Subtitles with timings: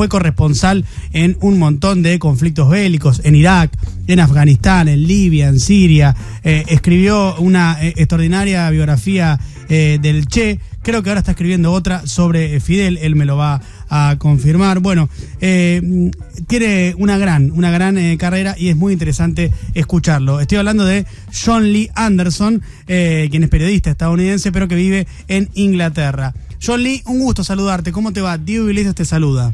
[0.00, 3.70] fue corresponsal en un montón de conflictos bélicos, en Irak,
[4.06, 6.16] en Afganistán, en Libia, en Siria.
[6.42, 10.58] Eh, escribió una eh, extraordinaria biografía eh, del Che.
[10.80, 13.60] Creo que ahora está escribiendo otra sobre Fidel, él me lo va
[13.90, 14.80] a confirmar.
[14.80, 20.40] Bueno, tiene una gran, una gran carrera y es muy interesante escucharlo.
[20.40, 21.04] Estoy hablando de
[21.44, 26.32] John Lee Anderson, quien es periodista estadounidense, pero que vive en Inglaterra.
[26.64, 27.92] John Lee, un gusto saludarte.
[27.92, 28.38] ¿Cómo te va?
[28.38, 29.52] Diego Iglesias te saluda.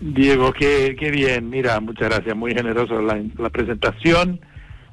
[0.00, 1.50] Diego, qué, qué bien.
[1.50, 2.36] Mira, muchas gracias.
[2.36, 4.40] Muy generoso la, la presentación.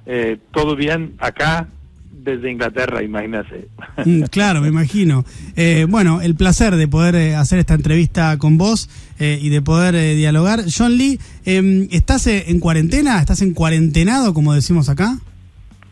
[0.06, 1.68] Eh, todo bien acá
[2.12, 3.68] desde Inglaterra, imagínate.
[4.06, 5.26] Mm, claro, me imagino.
[5.56, 9.94] Eh, bueno, el placer de poder eh, hacer esta entrevista con vos y de poder
[10.16, 10.62] dialogar.
[10.76, 13.20] John Lee, em, ¿estás en cuarentena?
[13.20, 15.20] ¿Estás en cuarentenado, como decimos acá?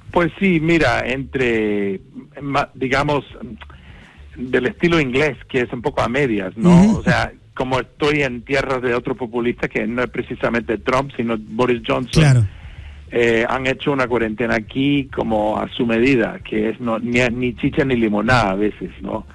[0.10, 2.02] Pues sí, mira, entre,
[2.74, 3.24] digamos,
[4.36, 6.98] del estilo inglés, que es un poco a medias, ¿no?
[6.98, 11.36] O sea, como estoy en tierras de otro populista que no es precisamente Trump, sino
[11.38, 12.48] Boris Johnson,
[13.12, 17.54] eh, han hecho una cuarentena aquí como a su medida, que es no, ni, ni
[17.56, 19.28] chicha ni limonada a veces, ¿no?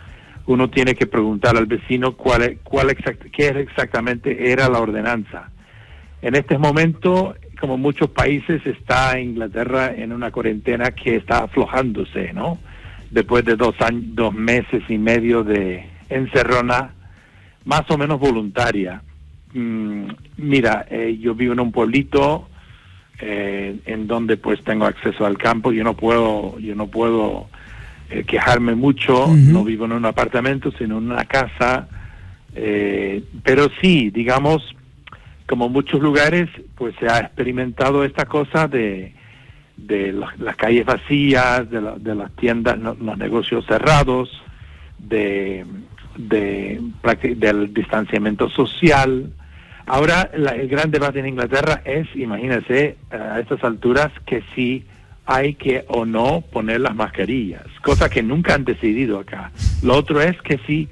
[0.46, 5.50] Uno tiene que preguntar al vecino cuál, cuál exact, qué exactamente era la ordenanza.
[6.22, 12.58] En este momento, como muchos países, está Inglaterra en una cuarentena que está aflojándose, ¿no?
[13.10, 16.94] después de dos, años, dos meses y medio de encerrona,
[17.64, 19.02] más o menos voluntaria.
[19.52, 20.06] Mm,
[20.38, 22.48] mira, eh, yo vivo en un pueblito
[23.20, 25.72] eh, en donde pues tengo acceso al campo.
[25.72, 27.48] Yo no puedo, yo no puedo
[28.10, 29.28] eh, quejarme mucho.
[29.28, 31.88] No vivo en un apartamento, sino en una casa.
[33.42, 34.74] pero sí, digamos,
[35.46, 39.14] como muchos lugares, pues se ha experimentado esta cosa de
[39.76, 44.30] de las calles vacías, de, de las tiendas, los negocios cerrados,
[44.98, 45.64] de,
[46.16, 46.80] de,
[47.36, 49.32] del distanciamiento social.
[49.86, 54.84] Ahora el gran debate en Inglaterra es, imagínense, a estas alturas, que si
[55.26, 59.50] hay que o no poner las mascarillas, cosa que nunca han decidido acá.
[59.82, 60.88] Lo otro es que si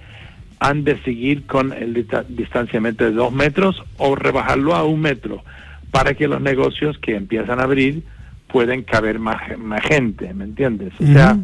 [0.58, 5.42] han de seguir con el distanciamiento de dos metros o rebajarlo a un metro
[5.90, 8.04] para que los negocios que empiezan a abrir
[8.46, 10.92] pueden caber más, más gente, ¿me entiendes?
[11.00, 11.36] O sea,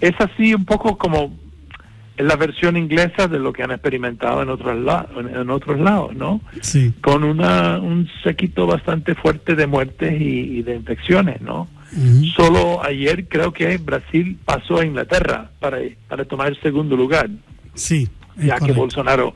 [0.00, 1.36] es así un poco como
[2.18, 6.40] la versión inglesa de lo que han experimentado en otros lados, en otros lados, ¿no?
[6.60, 6.92] Sí.
[7.00, 11.68] Con una, un séquito bastante fuerte de muertes y, de infecciones, ¿no?
[12.36, 17.30] Solo ayer creo que Brasil pasó a Inglaterra para, para tomar el segundo lugar.
[17.74, 18.08] Sí.
[18.36, 19.34] Ya que Bolsonaro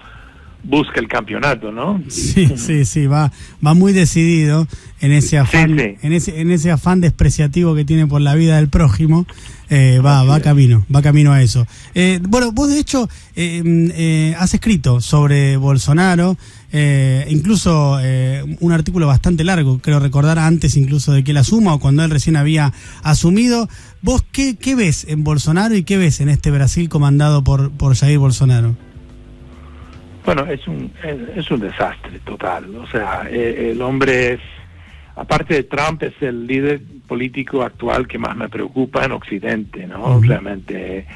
[0.64, 2.02] busca el campeonato, ¿no?
[2.08, 3.32] Sí, sí, sí, va,
[3.64, 4.66] va muy decidido
[5.00, 8.68] en ese afán, en ese, en ese afán despreciativo que tiene por la vida del
[8.68, 9.26] prójimo,
[9.68, 11.66] eh, va, va camino, va camino a eso.
[11.94, 16.36] Eh, bueno, vos de hecho eh, has escrito sobre Bolsonaro,
[17.28, 17.98] incluso
[18.60, 22.10] un artículo bastante largo, creo recordar antes incluso de que él asuma o cuando él
[22.10, 22.72] recién había
[23.02, 23.68] asumido.
[24.00, 27.94] ¿Vos qué, qué ves en Bolsonaro y qué ves en este Brasil comandado por, por
[27.94, 28.74] Jair Bolsonaro?
[30.24, 30.92] Bueno, es un,
[31.34, 32.74] es, un desastre total.
[32.76, 34.40] O sea, eh, el hombre es,
[35.16, 40.20] aparte de Trump, es el líder político actual que más me preocupa en Occidente, ¿no?
[40.20, 41.06] Realmente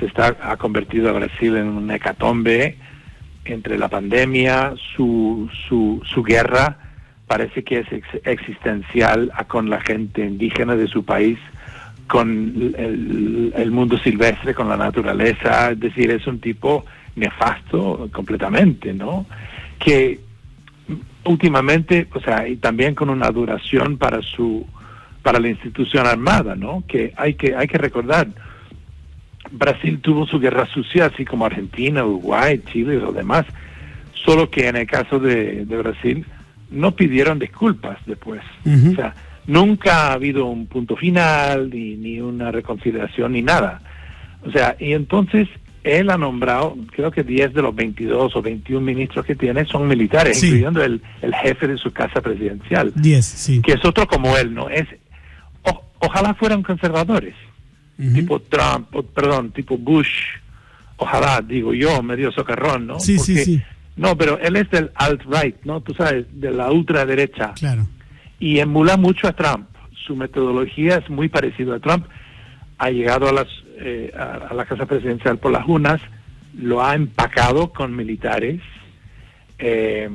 [0.00, 2.76] se está, ha convertido a Brasil en un hecatombe
[3.44, 6.78] entre la pandemia, su, su, su guerra,
[7.28, 7.86] parece que es
[8.24, 11.38] existencial con la gente indígena de su país,
[12.08, 16.84] con el, el mundo silvestre, con la naturaleza, es decir, es un tipo
[17.16, 19.26] nefasto completamente, ¿no?
[19.78, 20.20] Que
[21.24, 24.66] últimamente, o sea, y también con una duración para su
[25.22, 26.84] para la institución armada, ¿no?
[26.86, 28.28] Que hay que hay que recordar
[29.50, 33.46] Brasil tuvo su guerra sucia así como Argentina, Uruguay, Chile y lo demás,
[34.12, 36.24] solo que en el caso de, Brasil
[36.70, 38.42] no pidieron disculpas después.
[38.64, 39.14] O sea,
[39.46, 43.80] nunca ha habido un punto final, ni, ni una reconciliación, ni nada.
[44.44, 45.48] O sea, y entonces
[45.86, 49.86] él ha nombrado, creo que 10 de los 22 o 21 ministros que tiene son
[49.86, 51.00] militares, incluyendo el,
[51.42, 52.92] jefe de su casa presidencial.
[52.94, 53.62] 10, sí.
[53.62, 54.68] Que es otro como él, ¿no?
[54.68, 54.86] Es,
[56.00, 57.34] ojalá fueran conservadores,
[58.14, 60.10] tipo Trump, perdón, tipo Bush,
[60.96, 63.00] ojalá, digo yo, medio socarrón, ¿no?
[63.00, 63.62] Sí, sí, sí.
[63.96, 65.80] No, pero él es del alt-right, ¿no?
[65.80, 67.54] Tú sabes, de la ultraderecha.
[67.54, 67.86] Claro.
[68.38, 69.68] Y emula mucho a Trump.
[70.06, 72.06] Su metodología es muy parecida a Trump.
[72.76, 73.46] Ha llegado a las
[73.78, 76.00] eh, a, la Casa Presidencial por las unas,
[76.58, 78.60] lo ha empacado con militares,
[79.58, 80.08] eh,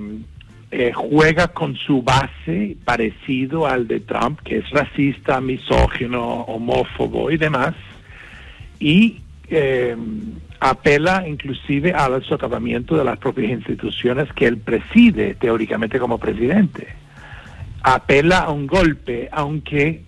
[0.71, 7.37] eh, juega con su base parecido al de Trump, que es racista, misógino, homófobo y
[7.37, 7.75] demás,
[8.79, 9.21] y
[10.61, 16.87] apela inclusive al socavamiento de las propias instituciones que él preside teóricamente como presidente.
[17.83, 20.05] Apela a un golpe, aunque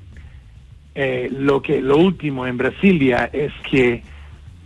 [0.96, 4.04] eh, lo que lo último en Brasilia es que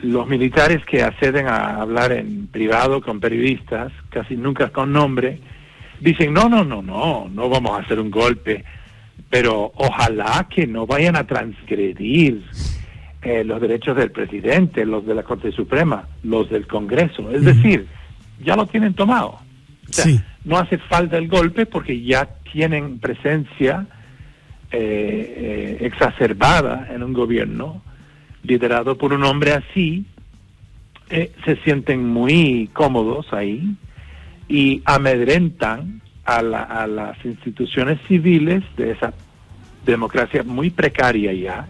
[0.02, 5.40] los militares que acceden a hablar en privado con periodistas, casi nunca con nombre,
[6.00, 8.64] dicen no, no, no, no, no vamos a hacer un golpe,
[9.30, 12.44] pero ojalá que no vayan a transgredir
[13.22, 17.32] eh, los derechos del presidente, los de la Corte Suprema, los del Congreso.
[17.32, 17.88] Es decir,
[18.44, 19.40] ya lo tienen tomado.
[20.44, 23.88] No hace falta el golpe porque ya tienen presencia
[24.72, 27.82] eh, eh, exacerbada en un gobierno
[28.44, 30.06] liderado por un hombre así.
[31.10, 33.76] se sienten muy cómodos ahí
[34.50, 39.14] y amedrentan a, a las instituciones civiles de esa
[39.86, 41.68] democracia muy precaria ya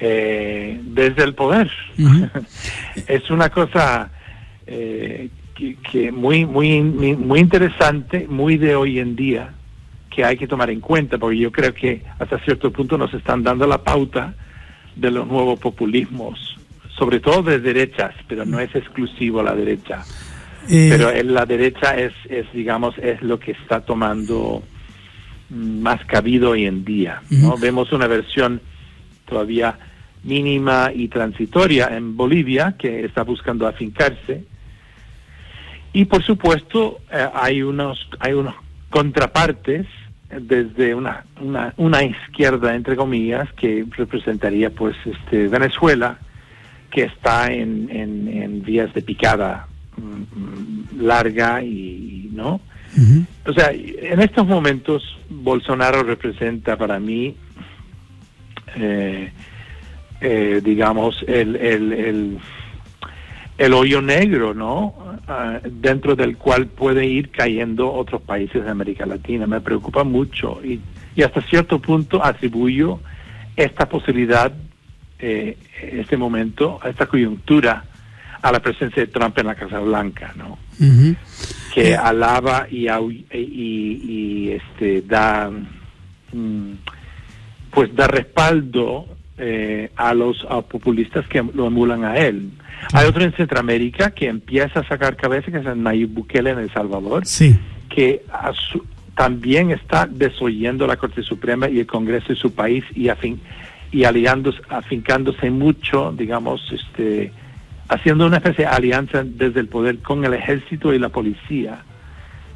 [0.00, 1.70] eh, desde el poder.
[3.06, 4.10] es una cosa
[4.66, 9.50] eh, que, muy, muy, muy interesante, muy de hoy en día,
[10.08, 13.42] que hay que tomar en cuenta, porque yo creo que hasta cierto punto nos están
[13.42, 14.34] dando la pauta
[14.96, 16.56] de los nuevos populismos,
[16.96, 20.04] sobre todo de derechas, pero no es exclusivo a la derecha.
[20.68, 24.62] Eh, pero en la derecha es, es, digamos, es lo que está tomando
[25.50, 27.22] más cabido hoy en día.
[27.30, 27.56] ¿no?
[27.56, 28.60] Vemos una versión
[29.26, 29.78] todavía
[30.24, 34.44] mínima y transitoria en Bolivia, que está buscando afincarse.
[35.92, 38.54] Y por supuesto eh, hay unos hay unos
[38.90, 39.86] contrapartes
[40.30, 46.18] desde una, una, una izquierda entre comillas que representaría pues este Venezuela
[46.90, 52.60] que está en, en, vías de picada mm, larga y no.
[53.46, 57.34] O sea en estos momentos Bolsonaro representa para mí
[58.76, 59.32] eh,
[60.20, 62.38] eh, digamos, el, el, el,
[63.58, 64.94] el, hoyo negro, ¿no?
[65.26, 69.46] Ah, dentro del cual puede ir cayendo otros países de América Latina.
[69.46, 70.80] Me preocupa mucho y,
[71.14, 73.00] y hasta cierto punto atribuyo
[73.56, 74.52] esta posibilidad,
[75.18, 77.84] eh, este momento, esta coyuntura,
[78.40, 80.58] a la presencia de Trump en la Casa Blanca, ¿no?
[81.74, 81.96] Que eh.
[81.96, 85.50] alaba y, y, y, este da
[86.32, 86.72] mm,
[87.70, 89.06] pues da respaldo
[89.38, 92.50] eh, a los populistas que lo emulan a él.
[92.92, 96.72] Hay otro en Centroamérica que empieza a sacar cabeza, que es Nayib Bukele en El
[96.72, 97.24] Salvador,
[97.88, 98.24] que
[99.14, 103.40] también está desoyendo la Corte Suprema y el Congreso de su país y, afin,
[103.90, 107.32] y aliándose, afincándose mucho, digamos, este,
[107.88, 111.82] haciendo una especie de alianza desde el poder con el ejército y la policía.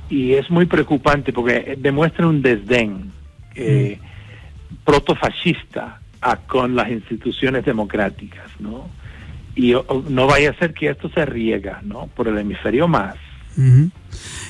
[0.08, 3.12] Y es muy preocupante porque demuestra un desdén
[3.54, 4.74] eh, mm.
[4.84, 6.01] protofascista
[6.46, 8.88] con las instituciones democráticas, ¿no?
[9.54, 9.74] Y
[10.08, 12.06] no vaya a ser que esto se riega, ¿no?
[12.06, 13.16] Por el hemisferio más.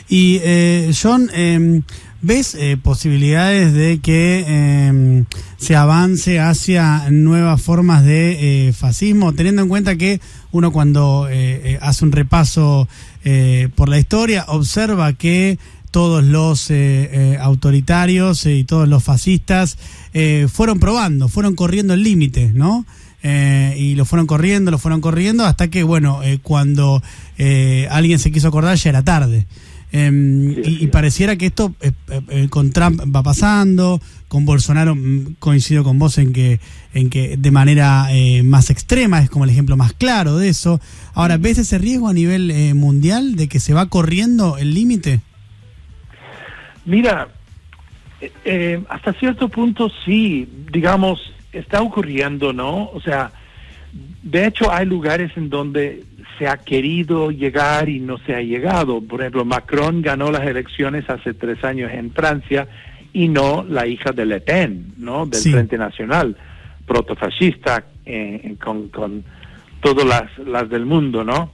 [0.09, 1.83] Y, eh, John, em,
[2.21, 5.25] ¿ves eh, posibilidades de que em,
[5.57, 10.21] se avance hacia nuevas formas de eh, fascismo, teniendo en cuenta que
[10.53, 11.29] uno cuando
[11.81, 12.89] hace un repaso
[13.75, 15.59] por la historia observa que
[15.93, 16.75] todos los eh,
[17.13, 19.79] eh, autoritarios y todos los fascistas
[20.15, 22.85] eh, fueron probando, fueron corriendo el límite, ¿no?
[23.25, 27.01] y lo fueron corriendo, lo fueron corriendo, hasta que, bueno, cuando
[27.89, 29.47] alguien se quiso acordar ya era tarde.
[29.93, 31.73] Em, y, pareciera que esto
[32.51, 36.59] con Trump va pasando, con Bolsonaro mm, coincido con vos en que,
[36.95, 38.09] en que de manera
[38.43, 40.81] más extrema es como el ejemplo más claro de eso.
[41.15, 45.21] Ahora, ¿ves ese riesgo a nivel mundial de que se va corriendo el límite?
[46.85, 47.29] Mira,
[48.21, 52.91] eh, eh, hasta cierto punto sí, digamos, está ocurriendo, ¿no?
[52.93, 53.33] O sea,
[54.23, 56.05] de hecho hay lugares en donde
[56.39, 59.01] se ha querido llegar y no se ha llegado.
[59.01, 62.67] Por ejemplo, Macron ganó las elecciones hace tres años en Francia
[63.13, 65.27] y no la hija de Le Pen, ¿no?
[65.27, 66.37] Del Frente Nacional,
[66.87, 69.25] protofascista, eh, con, con
[69.81, 71.53] todas las, las del mundo, ¿no?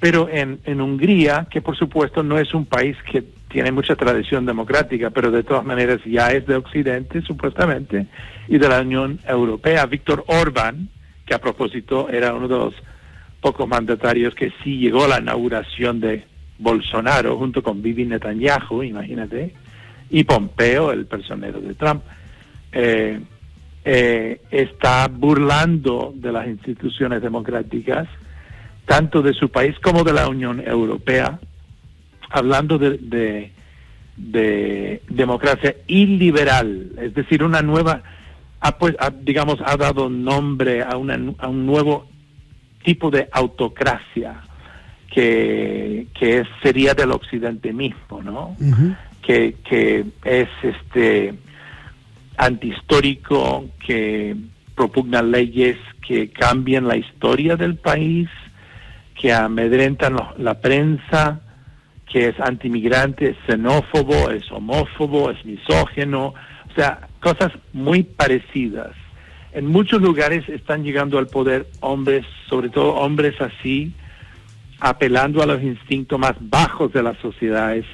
[0.00, 4.44] Pero en, en Hungría, que por supuesto no es un país que tiene mucha tradición
[4.44, 8.06] democrática, pero de todas maneras ya es de Occidente, supuestamente,
[8.48, 9.86] y de la Unión Europea.
[9.86, 10.88] Víctor Orbán,
[11.24, 12.74] que a propósito era uno de los
[13.40, 16.24] pocos mandatarios que sí llegó a la inauguración de
[16.58, 19.54] Bolsonaro junto con Bibi Netanyahu, imagínate,
[20.10, 22.02] y Pompeo, el personero de Trump,
[22.72, 23.20] eh,
[23.84, 28.08] eh, está burlando de las instituciones democráticas,
[28.84, 31.38] tanto de su país como de la Unión Europea,
[32.30, 33.52] hablando de,
[34.16, 38.02] de, democracia iliberal, es decir, una nueva,
[38.60, 42.08] ha, pues, digamos, ha dado nombre a, una, a un nuevo
[42.84, 44.42] tipo de autocracia
[45.10, 48.56] que, que sería del occidente mismo, ¿no?
[49.22, 51.34] que, que es este
[52.36, 54.36] antihistórico, que
[54.74, 58.28] propugna leyes que cambian la historia del país,
[59.20, 61.40] que amedrentan la prensa,
[62.10, 66.34] que es antimigrante, es xenófobo, es homófobo, es misógeno,
[66.70, 68.92] o sea, cosas muy parecidas.
[69.52, 73.92] En muchos lugares están llegando al poder hombres, sobre todo hombres así,
[74.80, 77.84] apelando a los instintos más bajos de las sociedades,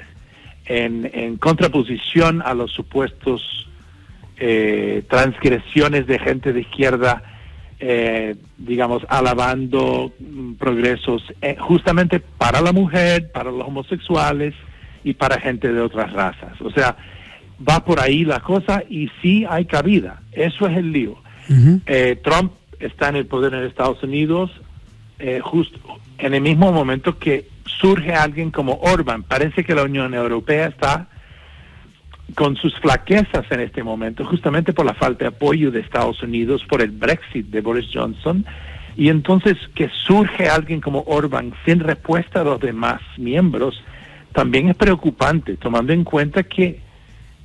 [0.65, 3.69] en, contraposición a los supuestos
[4.37, 7.23] eh, transgresiones de gente de izquierda,
[7.85, 14.53] eh, digamos, alabando mm, progresos eh, justamente para la mujer, para los homosexuales
[15.03, 16.61] y para gente de otras razas.
[16.61, 16.95] O sea,
[17.67, 20.21] va por ahí la cosa y sí hay cabida.
[20.31, 21.17] Eso es el lío.
[22.23, 24.49] Trump está en el poder en Estados Unidos
[25.41, 25.77] justo
[26.17, 29.23] en el mismo momento que surge alguien como Orban.
[29.23, 31.09] Parece que la Unión Europea está
[32.35, 36.63] con sus flaquezas en este momento, justamente por la falta de apoyo de Estados Unidos,
[36.67, 38.45] por el Brexit de Boris Johnson,
[38.95, 43.83] y entonces que surge alguien como Orban sin respuesta a los demás miembros,
[44.33, 46.79] también es preocupante, tomando en cuenta que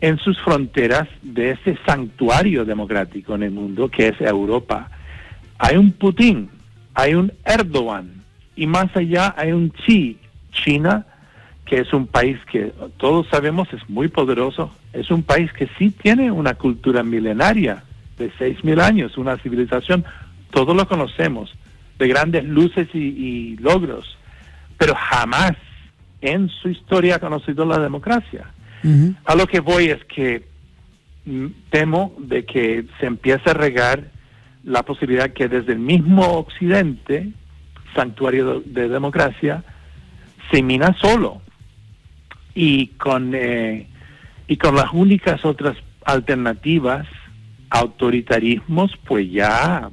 [0.01, 4.91] en sus fronteras de ese santuario democrático en el mundo, que es Europa,
[5.59, 6.49] hay un Putin,
[6.95, 8.23] hay un Erdogan,
[8.57, 10.19] y más allá hay un Xi,
[10.53, 11.07] China,
[11.69, 15.91] que es un país que todos sabemos es muy poderoso, es un país que sí
[15.91, 17.85] tiene una cultura milenaria
[18.17, 20.05] de seis mil años, una civilización,
[20.51, 21.55] todos lo conocemos,
[21.99, 24.17] de grandes luces y, logros,
[24.79, 25.53] pero jamás
[26.21, 28.47] en su historia ha conocido la democracia.
[29.25, 30.47] A lo que voy es que
[31.27, 34.05] mm, temo de que se empiece a regar
[34.63, 37.33] la posibilidad que desde el mismo Occidente
[37.95, 39.65] santuario de, democracia,
[40.51, 41.43] se mina solo.
[42.61, 43.87] Y con, eh,
[44.49, 47.07] y con las únicas otras alternativas,
[47.71, 49.89] autoritarismos, pues ya,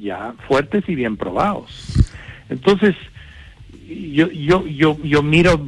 [0.00, 1.94] ya fuertes y bien probados.
[2.48, 2.96] Entonces,
[3.86, 5.60] yo, yo, yo, yo miro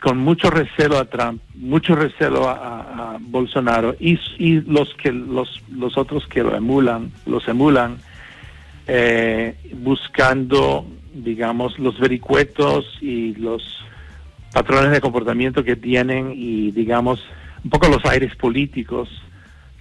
[0.00, 5.96] con mucho recelo a Trump, mucho recelo a, Bolsonaro y, y, los que los, los
[5.96, 7.98] otros que lo emulan, los emulan,
[8.88, 10.84] eh, buscando,
[11.14, 13.62] digamos, los vericuetos y los
[14.52, 17.24] patrones de comportamiento que tienen y, digamos,
[17.62, 19.08] un poco los aires políticos,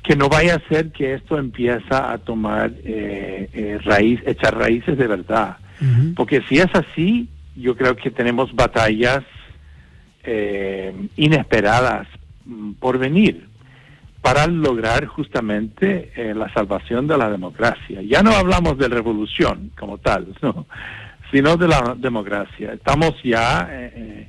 [0.04, 4.98] que no vaya a ser que esto empieza a tomar eh, eh, raíz, echar raíces
[4.98, 5.58] de verdad.
[6.16, 9.24] Porque si es así, yo creo que tenemos batallas
[11.16, 12.08] inesperadas
[12.46, 13.50] mm, por venir
[14.22, 18.02] para lograr justamente eh, la salvación de la democracia.
[18.02, 20.66] Ya no hablamos de revolución como tal, ¿no?
[21.32, 22.74] sino de la democracia.
[22.74, 24.28] Estamos ya, eh,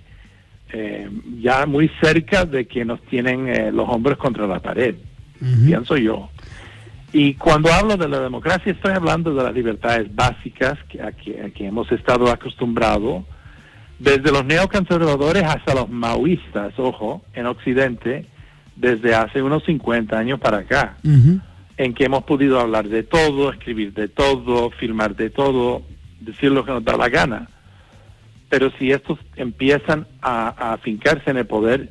[0.72, 1.08] eh,
[1.40, 4.94] ya muy cerca de que nos tienen los hombres contra la pared,
[5.66, 6.28] pienso yo.
[7.12, 11.42] Y cuando hablo de la democracia estoy hablando de las libertades básicas que, a, que,
[11.42, 13.24] a que hemos estado acostumbrados,
[13.98, 18.26] desde los neoconservadores hasta los maoístas, ojo, en Occidente,
[18.74, 23.92] desde hace unos 50 años para acá, en que hemos podido hablar de todo, escribir
[23.92, 25.82] de todo, filmar de todo,
[26.20, 27.48] decir lo que nos da la gana.
[28.50, 31.90] Pero si estos empiezan a, afincarse en el poder,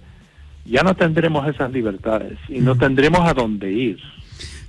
[0.66, 3.98] ya no tendremos esas libertades y no tendremos a dónde ir.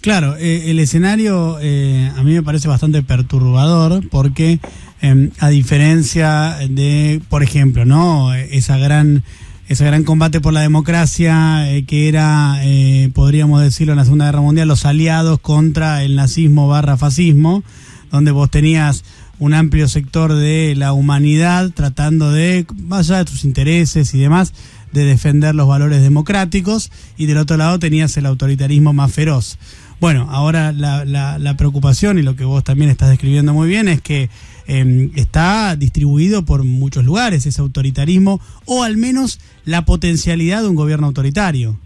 [0.00, 4.58] Claro, eh, el escenario eh, a mí me parece bastante perturbador porque
[5.02, 9.22] em, a diferencia de, por ejemplo, no esa gran
[9.70, 14.24] ese gran combate por la democracia eh, que era, eh, podríamos decirlo, en la Segunda
[14.24, 17.62] Guerra Mundial, los aliados contra el nazismo barra fascismo,
[18.10, 19.04] donde vos tenías
[19.40, 24.54] un amplio sector de la humanidad tratando de, más allá de tus intereses y demás,
[24.92, 29.58] de defender los valores democráticos, y del otro lado tenías el autoritarismo más feroz.
[30.00, 33.88] Bueno, ahora la, la, la preocupación y lo que vos también estás describiendo muy bien
[33.88, 34.30] es que
[34.72, 40.76] Em, está distribuido por muchos lugares ese autoritarismo o al menos la potencialidad de un
[40.76, 41.76] gobierno autoritario.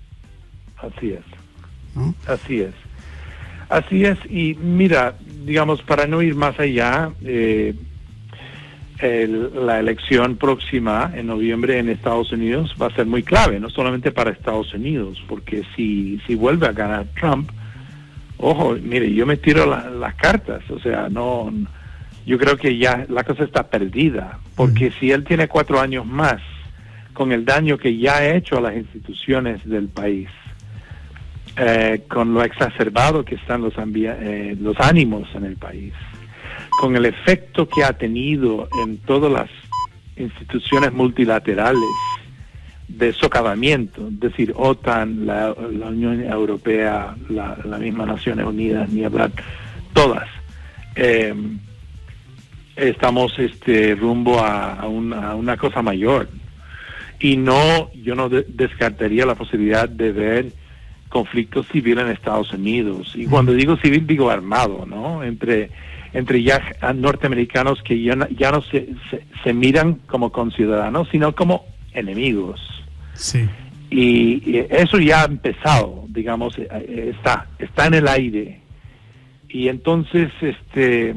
[0.76, 1.25] Así es.
[2.28, 2.75] Así es.
[3.70, 4.18] Así es.
[4.28, 7.75] Y mira, digamos, para no ir más allá, eh,
[9.55, 14.13] la elección próxima en noviembre en Estados Unidos va a ser muy clave, no solamente
[14.13, 17.51] para Estados Unidos, porque si, si vuelve a ganar Trump,
[18.39, 21.53] ojo, mire, yo me tiro las cartas, o sea, no
[22.27, 26.41] yo creo que ya la cosa está perdida, porque si él tiene cuatro años más,
[27.13, 30.29] con el daño que ya ha hecho a las instituciones del país,
[31.56, 35.92] eh, con lo exacerbado que están los, eh, los ánimos en el país,
[36.80, 39.50] con el efecto que ha tenido en todas las
[40.16, 41.78] instituciones multilaterales
[42.88, 49.30] de socavamiento, es decir, OTAN, la, Unión Europea, la, misma Naciones Unidas, ni hablar,
[49.92, 50.28] todas.
[50.96, 51.34] Eh,
[52.76, 56.28] estamos este rumbo a, una, cosa mayor
[57.20, 60.52] y no yo no descartaría la posibilidad de ver
[61.08, 63.12] conflictos civiles en Estados Unidos.
[63.14, 65.70] Y cuando digo civil digo armado no entre
[66.12, 66.61] entre ya
[66.94, 68.88] norteamericanos que ya no, ya no se,
[69.42, 72.61] se, miran como conciudadanos sino como enemigos.
[73.14, 73.49] Sí.
[73.90, 78.61] Y, eso ya ha empezado digamos eh, eh, está está en el aire.
[79.49, 81.14] Y entonces este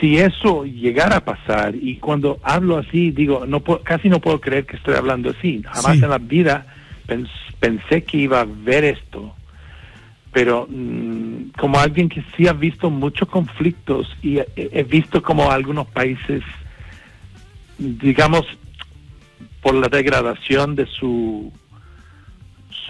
[0.00, 4.64] si eso llegara a pasar, y cuando hablo así, digo, no casi no puedo creer
[4.66, 5.62] que estoy hablando así.
[5.64, 6.66] Jamás en la vida
[7.62, 9.34] pensé que iba a ver esto.
[10.32, 15.86] Pero mm, como alguien que sí ha visto muchos conflictos y he, visto como algunos
[15.86, 16.42] países,
[17.78, 18.44] digamos,
[19.62, 21.52] por la degradación de su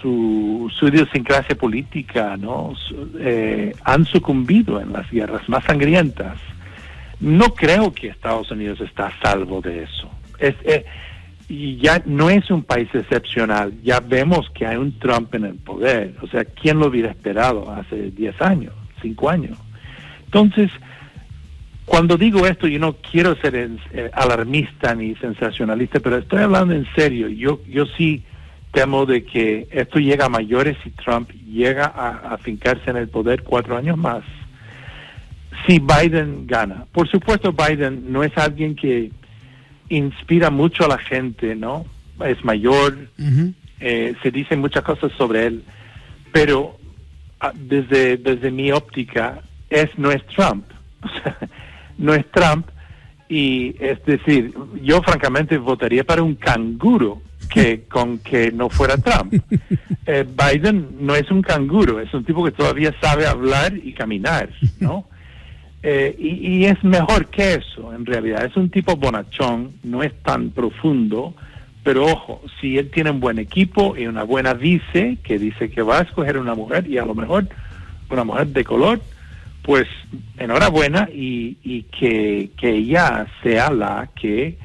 [0.01, 2.73] su, su idiosincrasia política, ¿no?
[3.19, 6.37] Eh, han sucumbido en las guerras más sangrientas
[7.23, 10.09] no creo que Estados Unidos está a salvo de eso.
[10.39, 10.85] Es, eh,
[11.47, 13.73] y ya no es un país excepcional.
[13.83, 16.15] Ya vemos que hay un Trump en el poder.
[16.21, 19.57] O sea, ¿quién lo hubiera esperado hace 10 años, 5 años?
[20.25, 20.71] Entonces,
[21.85, 23.69] cuando digo esto, yo no quiero ser
[24.13, 27.27] alarmista ni sensacionalista, pero estoy hablando en serio.
[27.29, 28.23] Yo, yo sí
[28.71, 33.09] temo de que esto llega a mayores si Trump llega a, a fincarse en el
[33.09, 34.23] poder cuatro años más
[35.67, 36.85] si Biden gana.
[36.91, 39.11] Por supuesto, Biden no es alguien que
[39.95, 41.85] inspira mucho a la gente, ¿no?
[42.25, 42.97] Es mayor,
[43.79, 45.63] eh, se dicen muchas cosas sobre él,
[46.31, 46.77] pero
[47.39, 50.65] ah, desde, desde mi óptica es no es Trump,
[51.97, 52.67] no es Trump
[53.29, 59.33] y es decir, yo francamente votaría para un canguro que con que no fuera Trump.
[60.05, 64.49] Eh, Biden no es un canguro, es un tipo que todavía sabe hablar y caminar,
[64.81, 65.07] ¿no?
[65.85, 68.45] Eh, y, es mejor que eso, en realidad.
[68.45, 71.33] Es un tipo bonachón, no es tan profundo,
[71.83, 75.81] pero ojo, si él tiene un buen equipo y una buena vice, que dice que
[75.81, 77.47] va a escoger una mujer y a lo mejor
[78.09, 79.01] una mujer de color,
[79.61, 79.85] pues
[80.37, 84.57] enhorabuena y, y que, que ella sea la que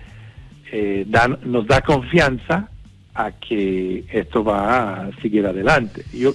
[0.71, 1.07] eh,
[1.45, 2.69] nos da confianza
[3.15, 6.05] a que esto va a seguir adelante.
[6.13, 6.33] Yo,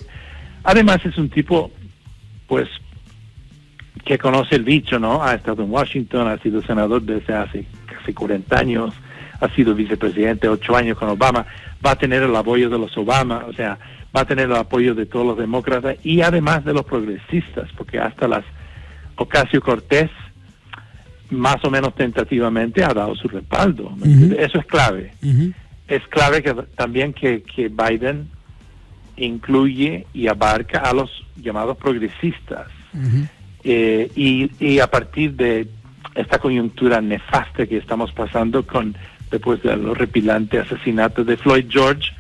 [0.64, 1.72] además es un tipo
[2.48, 2.68] pues
[4.06, 5.24] que conoce el bicho, ¿no?
[5.24, 8.94] Ha estado en Washington, ha sido senador desde hace casi 40 años,
[9.40, 11.46] ha sido vicepresidente ocho años con Obama,
[11.86, 13.78] va a tener el apoyo de los Obama, o sea,
[14.16, 18.00] va a tener el apoyo de todos los demócratas y además de los progresistas, porque
[18.00, 18.44] hasta las
[19.16, 20.10] Ocasio Cortés,
[21.30, 23.92] más o menos tentativamente, ha dado su respaldo.
[24.38, 25.14] Eso es clave.
[25.88, 28.30] Es clave que también que, que Biden
[29.18, 32.68] incluye y abarca a los llamados progresistas.
[33.64, 35.68] Eh, y, a partir de
[36.16, 38.96] esta coyuntura nefasta que estamos pasando con
[39.32, 42.12] después de los repilantes asesinatos de Floyd George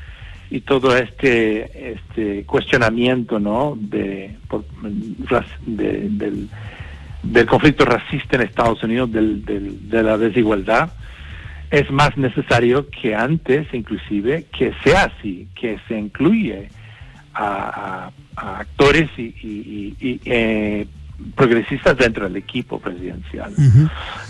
[0.49, 4.37] y todo este este cuestionamiento no de,
[5.65, 6.49] del,
[7.23, 10.93] del, conflicto racista en Estados Unidos del, de la desigualdad
[11.69, 16.69] es más necesario que antes inclusive que sea así que se incluye
[17.33, 20.87] a, actores y, y, y eh,
[21.35, 23.53] progresistas dentro del equipo presidencial.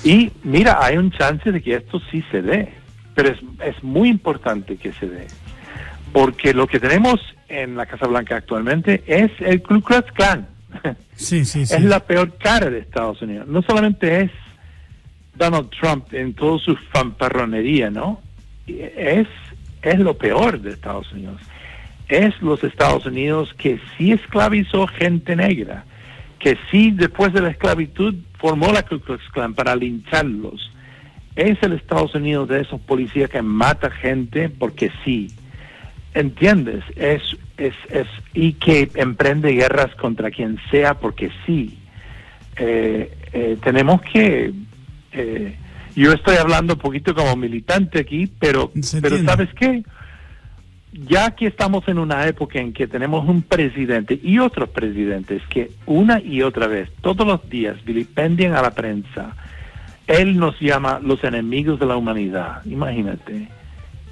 [0.03, 2.73] Y mira, hay un chance de que esto sí se dé,
[3.15, 5.27] pero es, es muy importante que se dé,
[6.11, 10.47] porque lo que tenemos en la Casa Blanca actualmente es el Ku Klux Klan.
[11.15, 11.75] Sí, sí, sí.
[11.75, 13.47] Es la peor cara de Estados Unidos.
[13.47, 14.31] No solamente es
[15.35, 18.21] Donald Trump en toda su fanfarronería, ¿no?
[18.67, 19.27] Es,
[19.81, 21.39] es lo peor de Estados Unidos.
[22.07, 25.85] Es los Estados Unidos que sí esclavizó gente negra,
[26.43, 30.71] que sí después de la esclavitud formó la Ku Klux Klan para lincharlos.
[31.37, 35.31] Es el Estados Unidos de esos policías que mata gente porque sí.
[36.13, 36.83] ¿Entiendes?
[36.97, 37.21] Es,
[37.57, 41.79] es, es, y que emprende guerras contra quien sea porque sí.
[42.57, 44.51] Eh, eh, tenemos que...
[45.13, 45.55] Eh,
[45.95, 49.83] yo estoy hablando un poquito como militante aquí, pero, pero ¿sabes qué?
[50.93, 55.71] Ya que estamos en una época en que tenemos un presidente y otros presidentes que
[55.85, 59.35] una y otra vez, todos los días, vilipendian a la prensa,
[60.05, 63.47] él nos llama los enemigos de la humanidad, imagínate.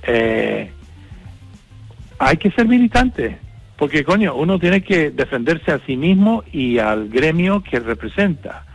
[0.04, 0.72] Eh,
[2.18, 3.38] hay que ser militante,
[3.78, 8.66] porque coño, uno tiene que defenderse a sí mismo y al gremio que representa.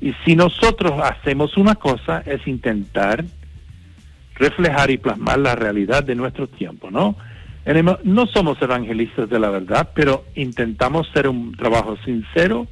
[0.00, 3.24] Y si nosotros hacemos una cosa es intentar
[4.34, 7.16] reflejar y plasmar la realidad de nuestro tiempo, ¿no?
[8.04, 12.68] No somos evangelistas de la verdad, pero intentamos hacer un trabajo sincero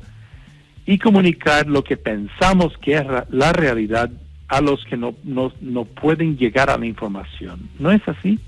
[0.86, 4.10] y comunicar lo que pensamos que es la realidad
[4.48, 7.68] a los que no, no, pueden llegar a la información.
[7.78, 8.38] ¿No es así?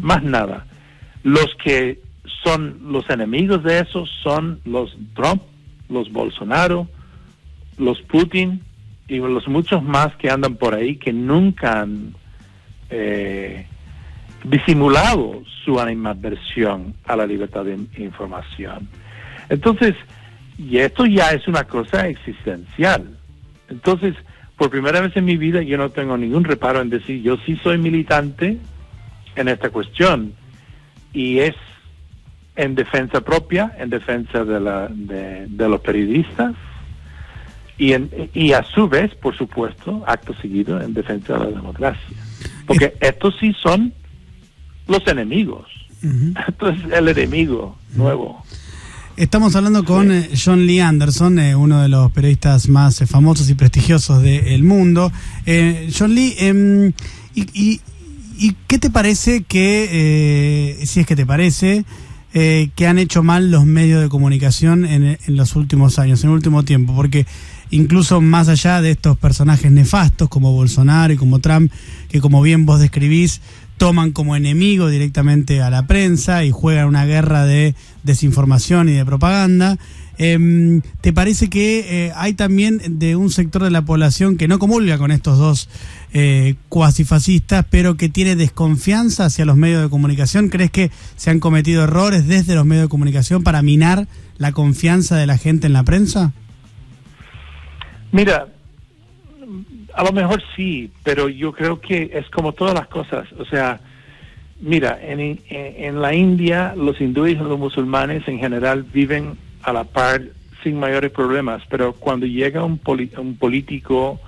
[0.00, 0.66] Más nada.
[1.22, 2.00] Los que
[2.42, 5.42] son los enemigos de eso son los Trump,
[5.88, 6.88] los Bolsonaro,
[7.76, 8.62] los Putin
[9.08, 12.14] y los muchos más que andan por ahí que nunca han
[12.88, 13.66] eh,
[14.44, 18.88] disimulado su animadversión a la libertad de información.
[19.48, 19.94] Entonces,
[20.58, 23.18] y esto ya es una cosa existencial.
[23.68, 24.14] Entonces,
[24.56, 27.58] por primera vez en mi vida yo no tengo ningún reparo en decir yo sí
[27.62, 28.58] soy militante
[29.34, 30.34] en esta cuestión
[31.12, 31.56] y es
[32.56, 36.54] en defensa propia, en defensa de, la, de, los periodistas
[37.76, 42.16] y, en, y a su vez, por supuesto, acto seguido, en defensa de la democracia.
[42.64, 43.92] Porque estos sí son
[44.86, 45.66] los enemigos.
[46.48, 48.44] Esto es el enemigo nuevo.
[49.16, 53.48] Estamos hablando con eh, John Lee Anderson, eh, uno de los periodistas más eh, famosos
[53.48, 55.12] y prestigiosos del mundo.
[55.96, 56.92] John Lee, em,
[57.36, 57.80] y,
[58.66, 61.84] qué te parece que, si es que te parece,
[62.32, 66.34] que han hecho mal los medios de comunicación en, en, los últimos años, en el
[66.34, 66.92] último tiempo?
[66.96, 67.24] Porque
[67.70, 71.70] incluso más allá de estos personajes nefastos como Bolsonaro y como Trump,
[72.08, 73.40] que como bien vos describís,
[73.76, 79.04] toman como enemigo directamente a la prensa y juegan una guerra de desinformación y de
[79.04, 79.78] propaganda.
[80.16, 84.60] Em, ¿Te parece que eh, hay también de un sector de la población que no
[84.60, 85.68] comulga con estos dos
[86.12, 90.50] eh, cuasi fascistas, pero que tiene desconfianza hacia los medios de comunicación?
[90.50, 94.06] ¿Crees que se han cometido errores desde los medios de comunicación para minar
[94.38, 96.32] la confianza de la gente en la prensa?
[98.12, 98.53] Mira,
[99.94, 103.30] a lo mejor sí, pero yo creo que es como todas las cosas.
[103.38, 103.80] O sea,
[104.60, 109.84] mira, en, en, la India los hindúes y los musulmanes en general viven a la
[109.84, 110.22] par
[110.62, 112.80] sin mayores problemas, pero cuando llega un,
[113.18, 114.20] un político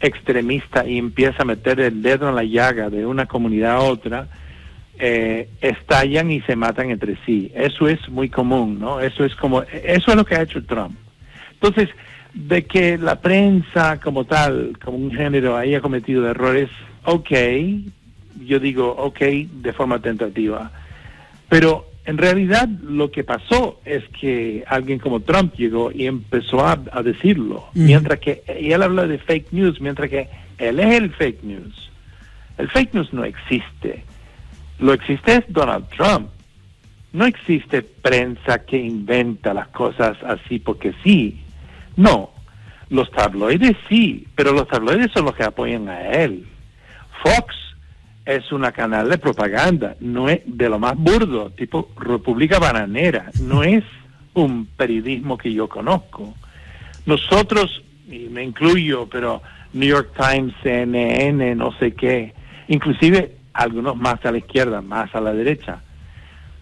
[0.00, 4.28] extremista y empieza a meter el dedo en la llaga de una comunidad a otra,
[4.98, 7.52] eh, estallan y se matan entre sí.
[7.54, 9.00] Eso es muy común, ¿no?
[9.00, 10.96] Eso es como, eso es lo que ha hecho Trump.
[11.54, 11.88] Entonces,
[12.46, 16.70] de que la prensa como tal, como un género, haya cometido errores,
[17.04, 17.30] ok,
[18.44, 20.70] yo digo ok de forma tentativa.
[21.48, 26.76] Pero en realidad lo que pasó es que alguien como Trump llegó y empezó a,
[27.02, 31.42] decirlo, mientras que y él habla de fake news, mientras que él es el fake
[31.42, 31.90] news.
[32.56, 34.04] El fake news no existe.
[34.78, 36.28] Lo existe es Donald Trump.
[37.12, 41.40] No existe prensa que inventa las cosas así porque sí.
[41.98, 42.30] No,
[42.90, 46.46] los tabloides sí, pero los tabloides son los que apoyan a él.
[47.24, 47.56] Fox
[48.24, 53.64] es una canal de propaganda, no es de lo más burdo, tipo República Bananera, no
[53.64, 53.82] es
[54.34, 56.36] un periodismo que yo conozco.
[57.04, 62.32] Nosotros, y me incluyo, pero New York Times, CNN, no sé qué,
[62.68, 65.80] inclusive algunos más a la izquierda, más a la derecha,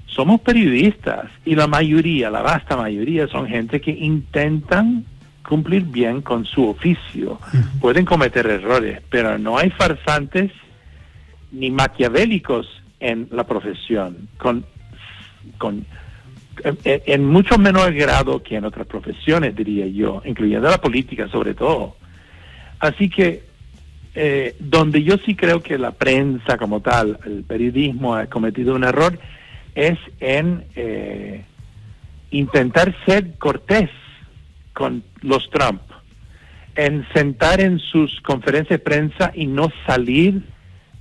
[0.06, 5.04] somos periodistas y la mayoría, la vasta mayoría, son gente que intentan
[5.46, 7.38] cumplir bien con su oficio.
[7.80, 10.50] Pueden cometer errores, pero no hay farsantes
[11.52, 12.66] ni maquiavélicos
[13.00, 14.66] en la profesión, con,
[15.58, 15.86] con
[16.84, 21.96] en, mucho menor grado que en otras profesiones, diría yo, incluyendo la política sobre todo.
[22.80, 23.44] Así que
[24.14, 28.84] eh, donde yo sí creo que la prensa como tal, el periodismo ha cometido un
[28.84, 29.18] error,
[29.74, 31.44] es en eh,
[32.30, 33.90] intentar ser cortés
[34.76, 35.80] con los Trump
[36.74, 40.42] en sentar en sus conferencias de prensa y no salir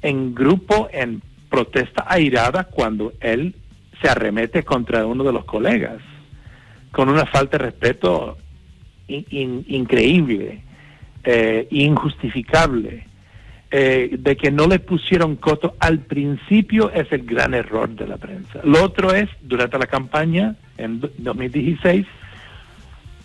[0.02, 3.54] en grupo en protesta airada cuando él
[4.02, 5.98] se arremete contra uno de los colegas,
[6.94, 8.38] con una falta de respeto
[9.08, 10.62] increíble,
[11.26, 13.08] eh, injustificable.
[13.72, 18.16] Eh, de que no le pusieron coto al principio es el gran error de la
[18.16, 18.62] prensa.
[18.64, 22.06] Lo otro es, durante la campaña en 2016,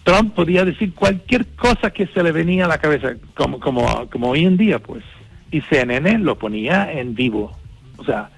[0.05, 4.31] Trump podía decir cualquier cosa que se le venía a la cabeza, como, como, como
[4.31, 5.05] hoy en día, pues.
[5.51, 7.57] Y CNN lo ponía en vivo.
[7.99, 8.31] O sea,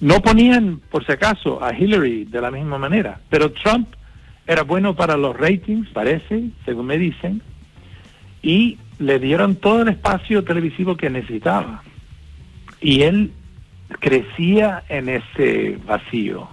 [0.00, 3.20] no ponían, por si acaso, a Hillary de la misma manera.
[3.30, 3.88] Pero Trump
[4.46, 7.42] era bueno para los ratings, parece, según me dicen,
[8.42, 11.82] y le dieron todo el espacio televisivo que necesitaba.
[12.80, 13.32] Y él
[14.00, 16.48] crecía en ese vacío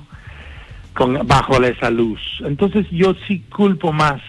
[0.94, 2.22] con, bajo esa luz.
[2.46, 4.22] Entonces yo sí culpo más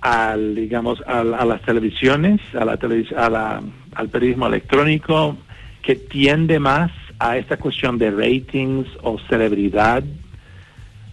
[0.00, 2.78] al, digamos, a, las televisiones, a la,
[3.16, 3.62] a la,
[3.94, 5.36] al periodismo electrónico,
[5.80, 10.02] que tiende más a esta cuestión de ratings o celebridad,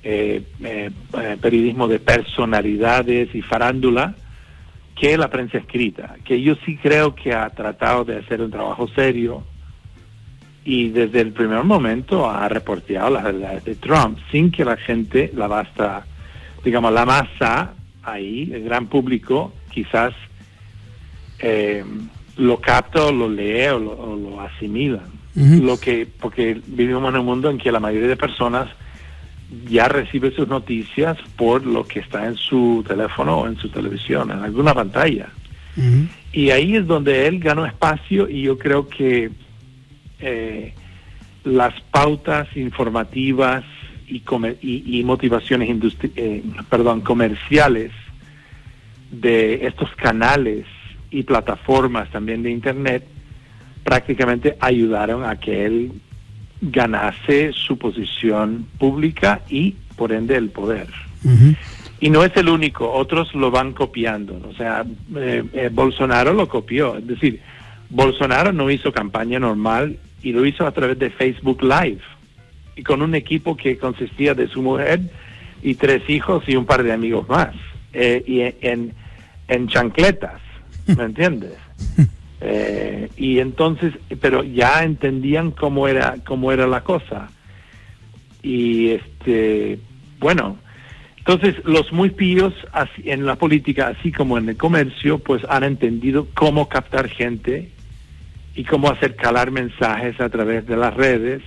[0.02, 0.90] eh, eh,
[1.22, 4.16] eh, periodismo de personalidades y farándula,
[4.96, 8.88] que la prensa escrita, que yo sí creo que ha tratado de hacer un trabajo
[8.90, 9.44] serio
[10.66, 15.32] y desde el primer momento ha reporteado las verdades de Trump sin que la gente,
[15.36, 16.06] la basta,
[16.64, 20.14] digamos, la masa ahí, el gran público, quizás
[21.40, 21.84] eh,
[22.38, 25.02] lo capta o lo lee o lo, asimila.
[25.36, 28.68] Lo que, porque vivimos en un mundo en que la mayoría de personas
[29.70, 34.32] ya recibe sus noticias por lo que está en su teléfono o en su televisión,
[34.32, 35.30] en alguna pantalla.
[36.34, 39.32] Y ahí es donde él ganó espacio y yo creo que
[40.20, 40.74] eh,
[41.44, 43.64] las pautas informativas
[44.08, 44.22] y,
[44.62, 45.70] y, motivaciones
[46.16, 47.92] eh, perdón, comerciales
[49.12, 50.66] de estos canales
[51.12, 53.08] y plataformas también de Internet
[53.84, 55.92] prácticamente ayudaron a que él
[56.62, 60.88] ganase su posición pública y por ende el poder.
[62.00, 64.40] Y no es el único, otros lo van copiando.
[64.48, 66.98] O sea, eh, eh, Bolsonaro lo copió.
[66.98, 67.42] Es decir,
[67.90, 72.02] Bolsonaro no hizo campaña normal y lo hizo a través de Facebook Live
[72.76, 75.02] y con un equipo que consistía de su mujer
[75.62, 77.54] y tres hijos y un par de amigos más.
[77.94, 78.94] Eh, y en,
[79.48, 80.42] en chancletas,
[80.88, 81.54] ¿me entiendes?
[82.42, 87.30] Eh, y entonces, pero ya entendían cómo era, cómo era la cosa.
[88.42, 89.78] Y este,
[90.20, 90.58] bueno,
[91.18, 92.54] entonces los muy píos
[93.04, 97.72] en la política, así como en el comercio, pues han entendido cómo captar gente
[98.60, 101.42] y cómo hacer calar mensajes a través de las redes.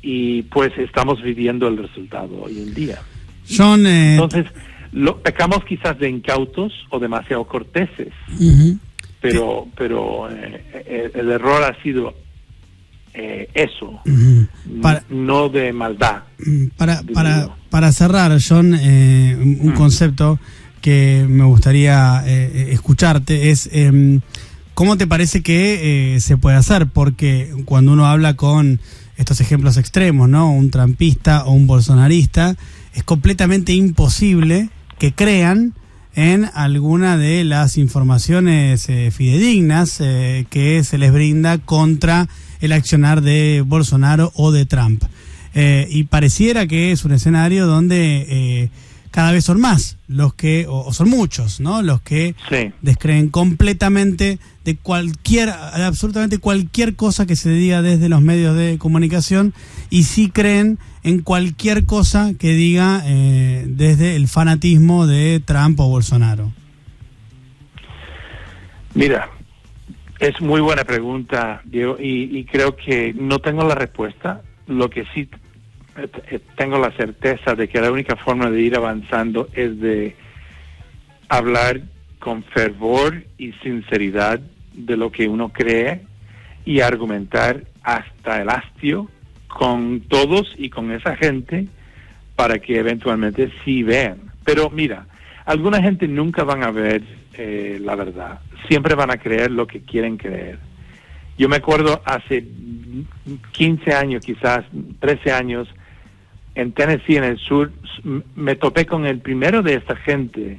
[0.00, 2.98] Y pues estamos viviendo el resultado hoy en día.
[3.44, 4.46] Son, eh, Entonces,
[4.92, 8.12] lo, pecamos quizás de incautos o demasiado corteses
[9.22, 12.12] pero pero eh, eh, el error ha sido
[13.14, 14.00] eh, eso,
[15.10, 16.22] no de maldad.
[16.76, 20.38] Para, para, para cerrar, John, un concepto
[20.80, 24.20] que me gustaría escucharte es em,
[24.74, 28.80] cómo te parece que se puede hacer, porque cuando uno habla con
[29.16, 30.52] estos ejemplos extremos, ¿no?
[30.52, 32.56] Un trampista o un bolsonarista,
[32.94, 35.74] es completamente imposible que crean
[36.14, 42.28] en alguna de las informaciones eh, fidedignas eh, que se les brinda contra
[42.60, 45.02] el accionar de Bolsonaro o de Trump.
[45.54, 48.70] Eh, y pareciera que es un escenario donde
[49.12, 51.82] cada vez son más los que, o, son muchos, ¿no?
[51.82, 52.34] Los que
[52.80, 59.54] descreen completamente de cualquier, absolutamente cualquier cosa que se diga desde los medios de comunicación
[59.90, 65.88] y sí creen en cualquier cosa que diga eh, desde el fanatismo de Trump o
[65.88, 66.52] Bolsonaro?
[68.94, 69.30] Mira,
[70.18, 74.42] es muy buena pregunta, Diego, y, creo que no tengo la respuesta.
[74.66, 75.28] Lo que sí
[76.56, 80.16] tengo la certeza de que la única forma de ir avanzando es de
[81.28, 81.82] hablar
[82.18, 84.40] con fervor y sinceridad
[84.72, 86.02] de lo que uno cree
[86.64, 89.08] y argumentar hasta el hastio
[89.48, 91.66] con todos y con esa gente
[92.36, 94.18] para que eventualmente sí vean.
[94.44, 95.06] Pero mira,
[95.44, 97.02] alguna gente nunca van a ver
[97.34, 100.58] eh, la verdad, siempre van a creer lo que quieren creer.
[101.38, 102.44] Yo me acuerdo hace
[103.52, 104.64] 15 años, quizás
[105.00, 105.68] 13 años,
[106.54, 107.72] en Tennessee, en el sur,
[108.34, 110.58] me topé con el primero de esta gente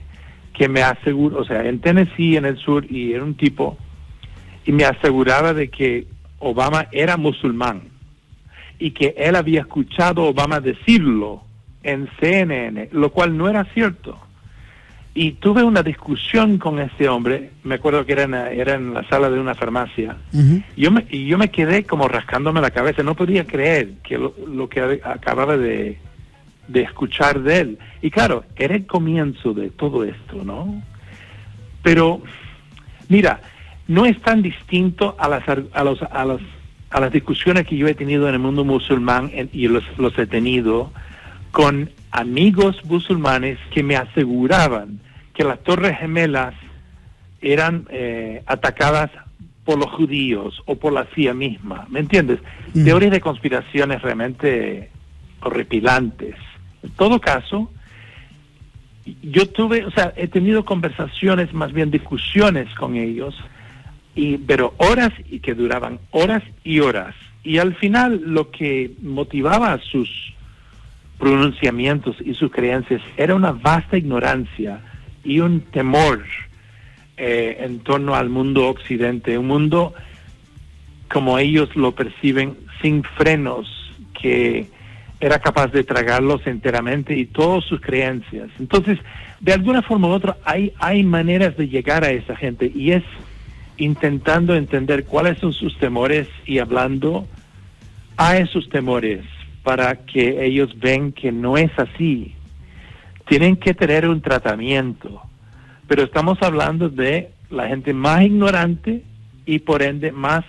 [0.54, 3.78] que me aseguró, o sea, en Tennessee, en el sur, y era un tipo,
[4.66, 6.08] y me aseguraba de que
[6.40, 7.84] Obama era musulmán
[8.80, 11.44] y que él había escuchado Obama decirlo
[11.84, 14.20] en CNN, lo cual no era cierto.
[15.16, 19.08] Y tuve una discusión con ese hombre, me acuerdo que era en, era en la
[19.08, 20.18] sala de una farmacia,
[20.76, 24.70] yo me, y yo me quedé como rascándome la cabeza, no podía creer que lo,
[24.70, 26.00] que acababa de,
[26.68, 27.80] de escuchar de él.
[28.02, 30.82] Y claro, era el comienzo de todo esto, ¿no?
[31.84, 32.24] Pero,
[33.08, 33.40] mira,
[33.88, 36.42] no es tan distinto a las, a los, a los
[36.94, 40.28] a las discusiones que yo he tenido en el mundo musulmán y los, los he
[40.28, 40.92] tenido
[41.52, 45.00] con amigos musulmanes que me aseguraban
[45.34, 46.54] que las torres gemelas
[47.42, 49.10] eran eh, atacadas
[49.66, 52.40] por los judíos o por la CIA misma, ¿me entiendes?
[52.76, 52.86] Mm.
[52.86, 54.92] Teorías de conspiraciones realmente
[55.42, 56.36] horripilantes.
[56.84, 57.72] En todo caso,
[59.24, 63.36] yo tuve, o sea, he tenido conversaciones, más bien discusiones con ellos,
[64.16, 67.16] y, pero horas y que duraban horas y horas.
[67.44, 70.34] Y al final lo que motivaba sus
[71.24, 74.82] pronunciamientos y sus creencias era una vasta ignorancia
[75.24, 76.22] y un temor
[77.16, 79.94] eh, en torno al mundo occidente, un mundo
[81.10, 83.70] como ellos lo perciben, sin frenos,
[84.22, 84.68] que
[85.22, 88.50] era capaz de tragarlos enteramente y todas sus creencias.
[88.60, 89.00] Entonces,
[89.40, 93.04] de alguna forma u otra, hay, hay maneras de llegar a esa gente y es
[93.78, 97.26] intentando entender cuáles son sus temores y hablando
[98.18, 99.24] a esos temores
[99.64, 102.36] para que ellos ven que no es así.
[103.28, 105.22] Tienen que tener un tratamiento,
[105.88, 109.04] pero estamos hablando de la gente más ignorante
[109.46, 110.44] y por ende más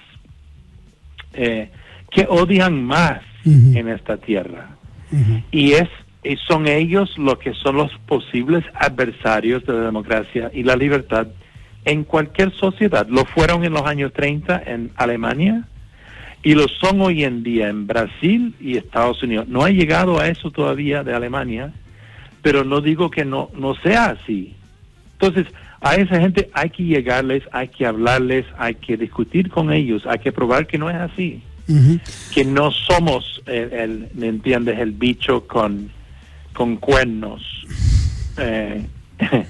[1.33, 1.71] eh,
[2.11, 4.71] que odian más en esta tierra.
[5.53, 5.89] Y es
[6.25, 11.29] y son ellos los que son los posibles adversarios de la democracia y la libertad
[11.85, 13.07] en cualquier sociedad.
[13.09, 15.69] Lo fueron en los años 30 en Alemania
[16.45, 19.49] y lo son hoy en día en Brasil y Estados Unidos.
[19.49, 21.73] No ha llegado a eso todavía de Alemania,
[22.43, 24.55] pero no digo que no, no sea así.
[25.13, 25.47] Entonces,
[25.81, 30.19] a esa gente hay que llegarles, hay que hablarles, hay que discutir con ellos, hay
[30.19, 31.43] que probar que no es así.
[32.35, 35.91] Que no somos, el, ¿me entiendes?, el bicho con,
[36.53, 37.43] con cuernos.
[38.37, 38.85] Eh,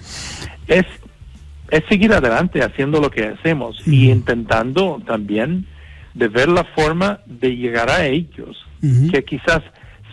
[0.69, 0.87] es,
[1.71, 5.67] es seguir adelante haciendo lo que hacemos y intentando también
[6.15, 8.65] de ver la forma de llegar a ellos.
[9.11, 9.61] Que quizás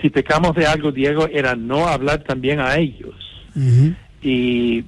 [0.02, 3.16] si pecamos de algo, Diego, era no hablar también a ellos.
[4.22, 4.86] Y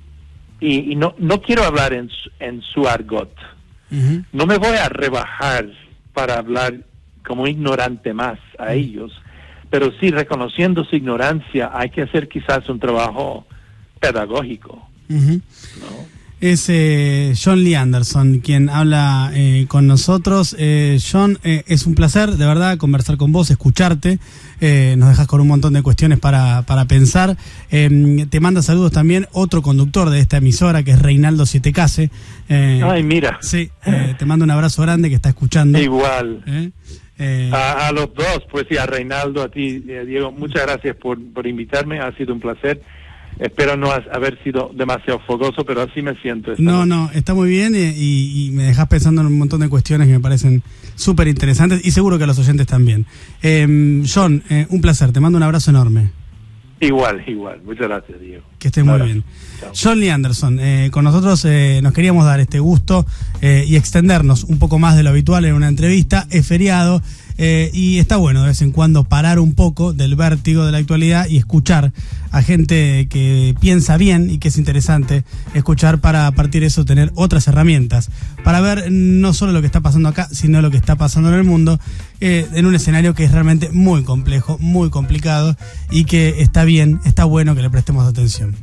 [0.64, 3.36] y, no, no quiero hablar en, en su argot.
[4.32, 5.68] No me voy a rebajar
[6.14, 6.80] para hablar
[7.24, 9.12] como ignorante más a ellos,
[9.70, 13.46] pero sí reconociendo su ignorancia hay que hacer quizás un trabajo
[14.00, 14.90] pedagógico.
[16.44, 20.54] Es eh, John Lee Anderson quien habla eh, con nosotros.
[20.60, 24.20] Eh, John, es un placer de verdad conversar con vos, escucharte.
[24.60, 27.38] nos dejas con un montón de cuestiones para, para pensar.
[27.72, 32.10] Em, te manda saludos también otro conductor de esta emisora que es Reinaldo Sietecase.
[32.50, 33.38] Ay, mira.
[33.40, 33.72] Sí,
[34.20, 35.80] te mando un abrazo grande que está escuchando.
[35.80, 36.44] Igual.
[37.54, 41.48] A, a, los dos, pues sí, a Reinaldo, a ti, Diego, muchas gracias por, por
[41.48, 42.82] invitarme, ha sido un placer
[43.40, 46.54] Espero no haber sido demasiado fogoso, pero así me siento.
[46.58, 50.08] No, no, está muy bien eh, y, me dejas pensando en un montón de cuestiones
[50.08, 50.64] que me parecen
[50.96, 53.06] súper interesantes y seguro que a los oyentes también.
[53.42, 56.12] Eh, John, eh, un placer, te mando un abrazo enorme.
[56.80, 57.62] Igual, igual.
[57.64, 58.44] Muchas gracias, Diego.
[58.60, 59.24] Que estés muy bien.
[59.74, 61.46] John Lee Anderson, eh, con nosotros
[61.82, 63.06] nos queríamos dar este gusto
[63.42, 66.28] y extendernos un poco más de lo habitual en una entrevista.
[66.30, 67.02] Es feriado.
[67.38, 70.78] Eh, y está bueno de vez en cuando parar un poco del vértigo de la
[70.78, 71.92] actualidad y escuchar
[72.34, 76.84] a gente que piensa bien y que es interesante escuchar para a partir de eso
[76.84, 78.10] tener otras herramientas
[78.44, 81.36] para ver no solo lo que está pasando acá, sino lo que está pasando en
[81.36, 81.80] el mundo
[82.20, 85.56] eh, en un escenario que es realmente muy complejo, muy complicado
[85.92, 88.56] y que está bien, está bueno que le prestemos atención.